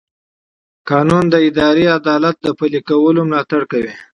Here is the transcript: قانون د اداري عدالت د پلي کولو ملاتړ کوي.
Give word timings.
قانون 0.89 1.23
د 1.29 1.35
اداري 1.49 1.85
عدالت 1.97 2.35
د 2.41 2.47
پلي 2.59 2.79
کولو 2.89 3.21
ملاتړ 3.29 3.61
کوي. 3.71 3.93